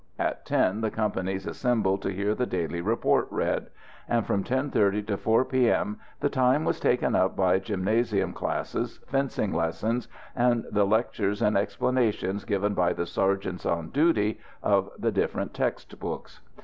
[0.17, 3.67] At 10 the companies assembled to hear the daily "report" read;
[4.09, 5.99] and from 10.30 to 4 P.M.
[6.21, 12.45] the time was taken up by gymnasium classes, fencing lessons, and the lectures and explanations
[12.45, 16.39] given by the sergeants on duty, of the different text books.